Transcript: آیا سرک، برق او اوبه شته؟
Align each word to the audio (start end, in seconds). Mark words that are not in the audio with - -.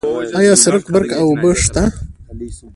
آیا 0.39 0.53
سرک، 0.63 0.83
برق 0.93 1.09
او 1.19 1.27
اوبه 1.29 1.51
شته؟ 1.63 1.83